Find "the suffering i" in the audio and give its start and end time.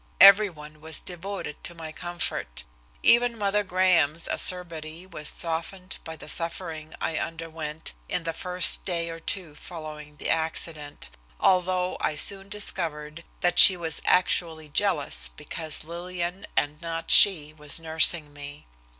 6.15-7.17